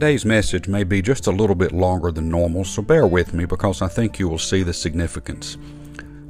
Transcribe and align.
Today's 0.00 0.24
message 0.24 0.66
may 0.66 0.82
be 0.82 1.02
just 1.02 1.26
a 1.26 1.30
little 1.30 1.54
bit 1.54 1.72
longer 1.72 2.10
than 2.10 2.30
normal, 2.30 2.64
so 2.64 2.80
bear 2.80 3.06
with 3.06 3.34
me 3.34 3.44
because 3.44 3.82
I 3.82 3.88
think 3.88 4.18
you 4.18 4.30
will 4.30 4.38
see 4.38 4.62
the 4.62 4.72
significance. 4.72 5.58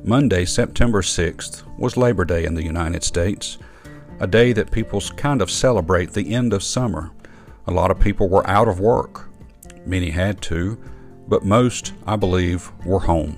Monday, 0.02 0.44
September 0.44 1.02
6th, 1.02 1.62
was 1.78 1.96
Labor 1.96 2.24
Day 2.24 2.46
in 2.46 2.54
the 2.54 2.64
United 2.64 3.04
States, 3.04 3.58
a 4.18 4.26
day 4.26 4.52
that 4.54 4.72
people 4.72 5.00
kind 5.16 5.40
of 5.40 5.52
celebrate 5.52 6.10
the 6.10 6.34
end 6.34 6.52
of 6.52 6.64
summer. 6.64 7.12
A 7.68 7.70
lot 7.70 7.92
of 7.92 8.00
people 8.00 8.28
were 8.28 8.44
out 8.50 8.66
of 8.66 8.80
work. 8.80 9.28
Many 9.86 10.10
had 10.10 10.42
to, 10.42 10.76
but 11.28 11.44
most, 11.44 11.92
I 12.08 12.16
believe, 12.16 12.72
were 12.84 12.98
home. 12.98 13.36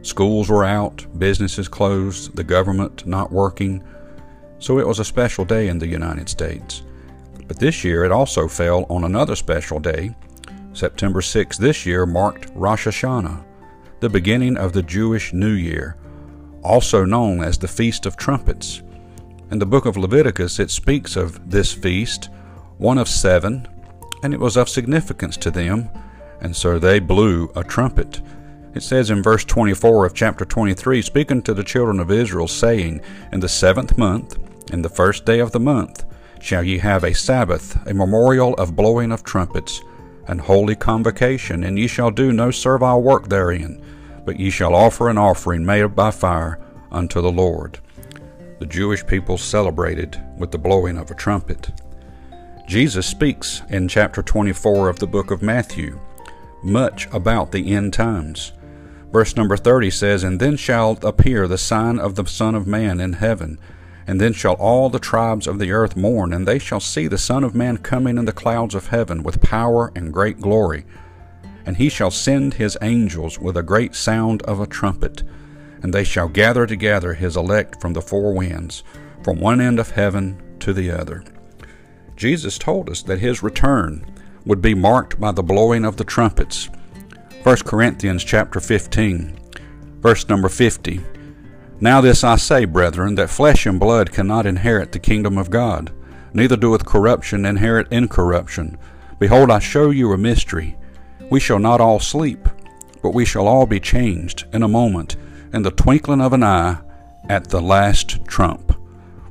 Schools 0.00 0.48
were 0.48 0.64
out, 0.64 1.04
businesses 1.18 1.68
closed, 1.68 2.34
the 2.34 2.44
government 2.44 3.06
not 3.06 3.30
working, 3.30 3.84
so 4.58 4.78
it 4.78 4.86
was 4.86 5.00
a 5.00 5.04
special 5.04 5.44
day 5.44 5.68
in 5.68 5.78
the 5.78 5.86
United 5.86 6.30
States. 6.30 6.82
But 7.48 7.58
this 7.58 7.84
year 7.84 8.04
it 8.04 8.12
also 8.12 8.48
fell 8.48 8.86
on 8.88 9.04
another 9.04 9.36
special 9.36 9.78
day. 9.78 10.14
September 10.72 11.22
6 11.22 11.56
this 11.58 11.86
year 11.86 12.04
marked 12.04 12.50
Rosh 12.54 12.86
Hashanah, 12.86 13.44
the 14.00 14.10
beginning 14.10 14.56
of 14.56 14.72
the 14.72 14.82
Jewish 14.82 15.32
New 15.32 15.52
Year, 15.52 15.96
also 16.62 17.04
known 17.04 17.42
as 17.42 17.56
the 17.56 17.68
Feast 17.68 18.04
of 18.04 18.16
Trumpets. 18.16 18.82
In 19.50 19.58
the 19.58 19.66
book 19.66 19.86
of 19.86 19.96
Leviticus, 19.96 20.58
it 20.58 20.70
speaks 20.70 21.16
of 21.16 21.50
this 21.50 21.72
feast, 21.72 22.28
one 22.78 22.98
of 22.98 23.08
seven, 23.08 23.66
and 24.22 24.34
it 24.34 24.40
was 24.40 24.56
of 24.56 24.68
significance 24.68 25.36
to 25.38 25.50
them, 25.50 25.88
and 26.40 26.54
so 26.54 26.78
they 26.78 26.98
blew 26.98 27.50
a 27.54 27.62
trumpet. 27.62 28.20
It 28.74 28.82
says 28.82 29.08
in 29.08 29.22
verse 29.22 29.44
24 29.44 30.04
of 30.04 30.14
chapter 30.14 30.44
23 30.44 31.00
Speaking 31.00 31.40
to 31.42 31.54
the 31.54 31.64
children 31.64 32.00
of 32.00 32.10
Israel, 32.10 32.48
saying, 32.48 33.00
In 33.32 33.40
the 33.40 33.48
seventh 33.48 33.96
month, 33.96 34.36
in 34.72 34.82
the 34.82 34.88
first 34.88 35.24
day 35.24 35.38
of 35.38 35.52
the 35.52 35.60
month, 35.60 36.04
shall 36.40 36.62
ye 36.62 36.78
have 36.78 37.04
a 37.04 37.14
Sabbath, 37.14 37.76
a 37.86 37.94
memorial 37.94 38.54
of 38.54 38.76
blowing 38.76 39.12
of 39.12 39.24
trumpets, 39.24 39.80
and 40.28 40.40
holy 40.40 40.74
convocation, 40.74 41.64
and 41.64 41.78
ye 41.78 41.86
shall 41.86 42.10
do 42.10 42.32
no 42.32 42.50
servile 42.50 43.02
work 43.02 43.28
therein, 43.28 43.82
but 44.24 44.38
ye 44.38 44.50
shall 44.50 44.74
offer 44.74 45.08
an 45.08 45.18
offering 45.18 45.64
made 45.64 45.94
by 45.94 46.10
fire 46.10 46.58
unto 46.90 47.20
the 47.20 47.32
Lord. 47.32 47.78
The 48.58 48.66
Jewish 48.66 49.06
people 49.06 49.38
celebrated 49.38 50.20
with 50.38 50.50
the 50.50 50.58
blowing 50.58 50.96
of 50.96 51.10
a 51.10 51.14
trumpet. 51.14 51.70
Jesus 52.66 53.06
speaks 53.06 53.62
in 53.68 53.86
chapter 53.86 54.22
24 54.22 54.88
of 54.88 54.98
the 54.98 55.06
book 55.06 55.30
of 55.30 55.42
Matthew 55.42 56.00
much 56.62 57.06
about 57.12 57.52
the 57.52 57.74
end 57.74 57.92
times. 57.92 58.52
Verse 59.12 59.36
number 59.36 59.56
30 59.56 59.90
says, 59.90 60.24
And 60.24 60.40
then 60.40 60.56
shall 60.56 60.98
appear 61.02 61.46
the 61.46 61.58
sign 61.58 61.98
of 61.98 62.16
the 62.16 62.26
Son 62.26 62.54
of 62.54 62.66
Man 62.66 63.00
in 63.00 63.14
heaven. 63.14 63.58
And 64.06 64.20
then 64.20 64.32
shall 64.32 64.54
all 64.54 64.88
the 64.88 64.98
tribes 64.98 65.46
of 65.46 65.58
the 65.58 65.72
earth 65.72 65.96
mourn, 65.96 66.32
and 66.32 66.46
they 66.46 66.58
shall 66.58 66.80
see 66.80 67.08
the 67.08 67.18
Son 67.18 67.42
of 67.42 67.54
Man 67.54 67.78
coming 67.78 68.18
in 68.18 68.24
the 68.24 68.32
clouds 68.32 68.74
of 68.74 68.88
heaven 68.88 69.22
with 69.22 69.42
power 69.42 69.90
and 69.96 70.12
great 70.12 70.40
glory. 70.40 70.84
And 71.64 71.76
he 71.76 71.88
shall 71.88 72.12
send 72.12 72.54
his 72.54 72.78
angels 72.80 73.38
with 73.40 73.56
a 73.56 73.62
great 73.62 73.94
sound 73.96 74.42
of 74.42 74.60
a 74.60 74.66
trumpet, 74.66 75.24
and 75.82 75.92
they 75.92 76.04
shall 76.04 76.28
gather 76.28 76.66
together 76.66 77.14
his 77.14 77.36
elect 77.36 77.80
from 77.80 77.94
the 77.94 78.02
four 78.02 78.32
winds, 78.32 78.84
from 79.24 79.40
one 79.40 79.60
end 79.60 79.80
of 79.80 79.90
heaven 79.90 80.40
to 80.60 80.72
the 80.72 80.90
other. 80.90 81.24
Jesus 82.14 82.58
told 82.58 82.88
us 82.88 83.02
that 83.02 83.18
his 83.18 83.42
return 83.42 84.06
would 84.44 84.62
be 84.62 84.74
marked 84.74 85.20
by 85.20 85.32
the 85.32 85.42
blowing 85.42 85.84
of 85.84 85.96
the 85.96 86.04
trumpets. 86.04 86.68
1 87.42 87.56
Corinthians 87.58 88.24
chapter 88.24 88.60
15, 88.60 89.38
verse 90.00 90.28
number 90.28 90.48
50. 90.48 91.00
Now 91.80 92.00
this 92.00 92.24
I 92.24 92.36
say, 92.36 92.64
brethren, 92.64 93.16
that 93.16 93.30
flesh 93.30 93.66
and 93.66 93.78
blood 93.78 94.12
cannot 94.12 94.46
inherit 94.46 94.92
the 94.92 94.98
kingdom 94.98 95.36
of 95.36 95.50
God, 95.50 95.92
neither 96.32 96.56
doeth 96.56 96.86
corruption 96.86 97.44
inherit 97.44 97.90
incorruption. 97.92 98.78
Behold, 99.18 99.50
I 99.50 99.58
show 99.58 99.90
you 99.90 100.12
a 100.12 100.18
mystery. 100.18 100.76
We 101.30 101.40
shall 101.40 101.58
not 101.58 101.80
all 101.80 102.00
sleep, 102.00 102.48
but 103.02 103.14
we 103.14 103.24
shall 103.24 103.46
all 103.46 103.66
be 103.66 103.80
changed 103.80 104.44
in 104.52 104.62
a 104.62 104.68
moment, 104.68 105.16
in 105.52 105.62
the 105.62 105.70
twinkling 105.70 106.20
of 106.20 106.32
an 106.32 106.42
eye, 106.42 106.78
at 107.28 107.48
the 107.50 107.60
last 107.60 108.24
trump. 108.26 108.72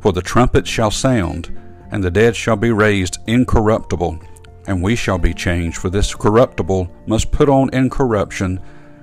For 0.01 0.11
the 0.11 0.22
trumpet 0.22 0.67
shall 0.67 0.91
sound, 0.91 1.57
and 1.91 2.03
the 2.03 2.11
dead 2.11 2.35
shall 2.35 2.57
be 2.57 2.72
raised 2.72 3.17
incorruptible 3.28 4.19
and 4.67 4.81
we 4.81 4.95
shall 4.95 5.17
be 5.17 5.34
changed. 5.34 5.78
For 5.78 5.89
this 5.89 6.13
corruptible 6.13 6.89
must 7.05 7.31
put 7.31 7.50
on 7.50 7.73
incorruption, 7.73 8.59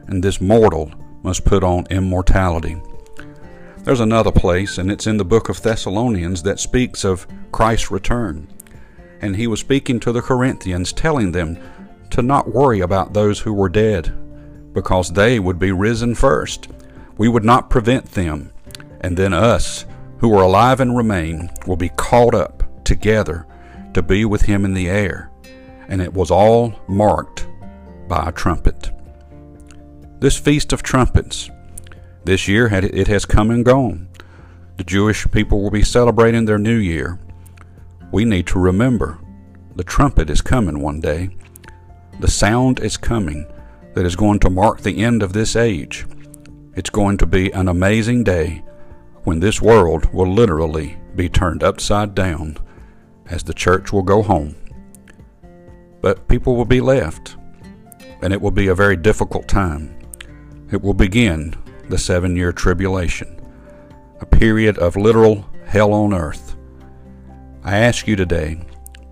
and 0.06 0.22
this 0.22 0.40
mortal 0.40 0.90
must 1.22 1.44
put 1.44 1.62
on 1.62 1.86
immortality. 1.90 2.80
There's 3.84 4.00
another 4.00 4.30
place, 4.30 4.78
and 4.78 4.90
it's 4.90 5.06
in 5.06 5.16
the 5.16 5.24
book 5.24 5.48
of 5.48 5.60
Thessalonians, 5.60 6.42
that 6.42 6.60
speaks 6.60 7.04
of 7.04 7.26
Christ's 7.50 7.90
return. 7.90 8.48
And 9.20 9.36
he 9.36 9.46
was 9.46 9.60
speaking 9.60 10.00
to 10.00 10.12
the 10.12 10.22
Corinthians, 10.22 10.92
telling 10.92 11.32
them 11.32 11.58
to 12.10 12.22
not 12.22 12.52
worry 12.52 12.80
about 12.80 13.12
those 13.12 13.40
who 13.40 13.52
were 13.52 13.68
dead, 13.68 14.12
because 14.72 15.12
they 15.12 15.38
would 15.38 15.58
be 15.58 15.72
risen 15.72 16.14
first. 16.14 16.68
We 17.18 17.28
would 17.28 17.44
not 17.44 17.70
prevent 17.70 18.12
them, 18.12 18.52
and 19.00 19.16
then 19.16 19.32
us, 19.32 19.84
who 20.18 20.32
are 20.36 20.42
alive 20.42 20.80
and 20.80 20.96
remain, 20.96 21.50
will 21.66 21.76
be 21.76 21.90
caught 21.90 22.34
up 22.34 22.62
together 22.84 23.46
to 23.94 24.02
be 24.02 24.24
with 24.24 24.42
him 24.42 24.64
in 24.64 24.74
the 24.74 24.88
air 24.88 25.32
and 25.92 26.00
it 26.00 26.14
was 26.14 26.30
all 26.30 26.74
marked 26.88 27.46
by 28.08 28.28
a 28.28 28.32
trumpet. 28.32 28.90
This 30.20 30.38
Feast 30.38 30.72
of 30.72 30.82
Trumpets, 30.82 31.50
this 32.24 32.48
year 32.48 32.66
it 32.72 33.08
has 33.08 33.24
come 33.24 33.50
and 33.50 33.64
gone. 33.64 34.08
The 34.76 34.84
Jewish 34.84 35.30
people 35.30 35.62
will 35.62 35.70
be 35.70 35.82
celebrating 35.82 36.44
their 36.44 36.58
new 36.58 36.76
year. 36.76 37.18
We 38.12 38.24
need 38.24 38.46
to 38.48 38.58
remember 38.58 39.18
the 39.74 39.84
trumpet 39.84 40.28
is 40.30 40.40
coming 40.40 40.80
one 40.80 41.00
day. 41.00 41.30
The 42.20 42.30
sound 42.30 42.80
is 42.80 42.96
coming 42.96 43.46
that 43.94 44.06
is 44.06 44.16
going 44.16 44.40
to 44.40 44.50
mark 44.50 44.80
the 44.80 45.02
end 45.02 45.22
of 45.22 45.32
this 45.32 45.56
age. 45.56 46.06
It's 46.74 46.90
going 46.90 47.18
to 47.18 47.26
be 47.26 47.50
an 47.52 47.68
amazing 47.68 48.24
day 48.24 48.62
when 49.24 49.40
this 49.40 49.62
world 49.62 50.12
will 50.12 50.32
literally 50.32 50.98
be 51.14 51.28
turned 51.28 51.62
upside 51.62 52.14
down 52.14 52.58
as 53.26 53.42
the 53.42 53.54
church 53.54 53.92
will 53.92 54.02
go 54.02 54.22
home 54.22 54.56
but 56.02 56.26
people 56.28 56.56
will 56.56 56.66
be 56.66 56.80
left, 56.80 57.36
and 58.20 58.32
it 58.32 58.42
will 58.42 58.50
be 58.50 58.66
a 58.66 58.74
very 58.74 58.96
difficult 58.96 59.48
time. 59.48 59.96
It 60.70 60.82
will 60.82 60.94
begin 60.94 61.54
the 61.88 61.98
seven 61.98 62.36
year 62.36 62.52
tribulation, 62.52 63.40
a 64.20 64.26
period 64.26 64.78
of 64.78 64.96
literal 64.96 65.44
hell 65.66 65.92
on 65.92 66.14
earth. 66.14 66.56
I 67.64 67.78
ask 67.78 68.06
you 68.06 68.16
today, 68.16 68.60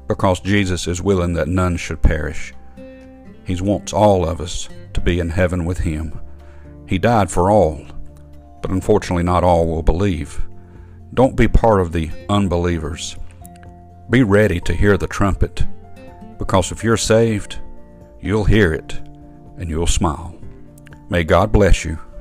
because 0.09 0.41
Jesus 0.41 0.87
is 0.87 1.03
willing 1.03 1.35
that 1.35 1.49
none 1.49 1.77
should 1.77 2.03
perish, 2.03 2.53
He 3.45 3.61
wants 3.61 3.93
all 3.93 4.27
of 4.27 4.41
us 4.41 4.69
to 4.95 5.01
be 5.01 5.21
in 5.21 5.31
heaven 5.31 5.65
with 5.65 5.79
Him. 5.79 6.21
He 6.87 6.99
died 6.99 7.31
for 7.31 7.51
all, 7.51 7.85
but 8.61 8.71
unfortunately, 8.71 9.23
not 9.23 9.45
all 9.45 9.67
will 9.67 9.83
believe. 9.83 10.47
Don't 11.15 11.37
be 11.37 11.49
part 11.49 11.81
of 11.81 11.93
the 11.93 12.11
unbelievers. 12.29 13.17
Be 14.09 14.23
ready 14.23 14.61
to 14.61 14.75
hear 14.75 14.97
the 14.97 15.07
trumpet 15.07 15.65
because 16.39 16.73
if 16.73 16.83
you're 16.83 16.97
saved, 16.97 17.61
you'll 18.21 18.45
hear 18.45 18.73
it 18.73 18.99
and 19.59 19.69
you'll 19.69 19.87
smile. 19.87 20.37
May 21.09 21.23
God 21.23 21.53
bless 21.53 21.85
you 21.85 21.99